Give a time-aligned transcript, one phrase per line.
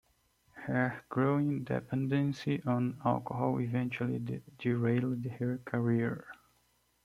[0.55, 6.25] Her growing dependency on alcohol eventually derailed her career.